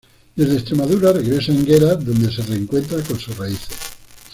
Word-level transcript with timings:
Desde 0.35 0.55
Extremadura 0.55 1.13
regresa 1.13 1.51
a 1.51 1.55
Enguera, 1.55 1.93
donde 1.93 2.31
se 2.31 2.41
reencuentra 2.41 3.03
con 3.03 3.19
sus 3.19 3.37
raíces. 3.37 3.77